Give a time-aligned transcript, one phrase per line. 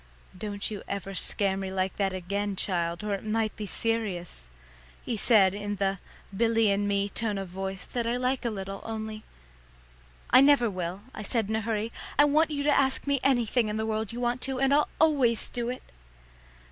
[0.35, 4.49] "Don't you ever scare me like that again, child, or it might be serious,"
[5.05, 5.99] he said in the
[6.35, 9.23] Billy and me tone of voice that I like a little, only
[10.31, 13.69] "I never will," I said in a hurry; "I want you to ask me anything
[13.69, 15.83] in the world you want to, and I'll always do it."